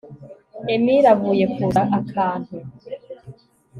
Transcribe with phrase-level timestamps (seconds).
[0.73, 2.55] Emire avuye kuza akantu